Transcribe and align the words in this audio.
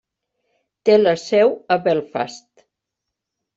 Té 0.89 0.95
la 1.01 1.13
seu 1.25 1.53
a 1.77 1.79
Belfast. 1.85 2.67